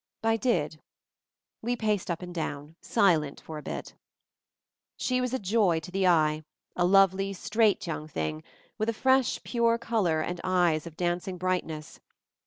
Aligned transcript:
I 0.23 0.35
did. 0.35 0.81
We 1.61 1.75
paced 1.75 2.09
up 2.09 2.23
and 2.23 2.33
down, 2.33 2.75
silent 2.81 3.39
for 3.39 3.59
a 3.59 3.61
bit. 3.61 3.93
She 4.97 5.21
was 5.21 5.31
a 5.31 5.37
joy 5.37 5.79
to 5.79 5.91
the 5.91 6.07
eye, 6.07 6.43
a 6.75 6.85
lovely, 6.87 7.33
straight, 7.33 7.85
young 7.85 8.07
thing, 8.07 8.41
with 8.79 8.89
a 8.89 8.93
fresh, 8.93 9.43
pure 9.43 9.77
color 9.77 10.21
and 10.21 10.41
eyes 10.43 10.87
of 10.87 10.97
dancing 10.97 11.37
brightness. 11.37 11.99